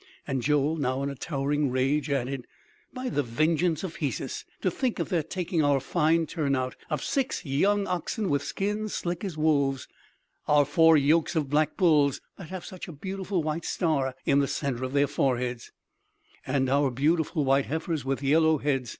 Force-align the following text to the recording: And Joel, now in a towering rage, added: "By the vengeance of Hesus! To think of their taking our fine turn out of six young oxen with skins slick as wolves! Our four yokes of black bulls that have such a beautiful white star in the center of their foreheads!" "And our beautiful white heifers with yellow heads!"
And 0.25 0.41
Joel, 0.41 0.77
now 0.77 1.03
in 1.03 1.11
a 1.11 1.15
towering 1.15 1.69
rage, 1.69 2.09
added: 2.09 2.47
"By 2.91 3.07
the 3.07 3.21
vengeance 3.21 3.83
of 3.83 3.97
Hesus! 3.97 4.45
To 4.61 4.71
think 4.71 4.97
of 4.97 5.09
their 5.09 5.21
taking 5.21 5.63
our 5.63 5.79
fine 5.79 6.25
turn 6.25 6.55
out 6.55 6.75
of 6.89 7.03
six 7.03 7.45
young 7.45 7.85
oxen 7.85 8.27
with 8.31 8.41
skins 8.41 8.95
slick 8.95 9.23
as 9.23 9.37
wolves! 9.37 9.87
Our 10.47 10.65
four 10.65 10.97
yokes 10.97 11.35
of 11.35 11.51
black 11.51 11.77
bulls 11.77 12.19
that 12.39 12.49
have 12.49 12.65
such 12.65 12.87
a 12.87 12.91
beautiful 12.93 13.43
white 13.43 13.63
star 13.63 14.15
in 14.25 14.39
the 14.39 14.47
center 14.47 14.83
of 14.85 14.93
their 14.93 15.05
foreheads!" 15.05 15.71
"And 16.47 16.67
our 16.67 16.89
beautiful 16.89 17.45
white 17.45 17.67
heifers 17.67 18.03
with 18.03 18.23
yellow 18.23 18.57
heads!" 18.57 18.89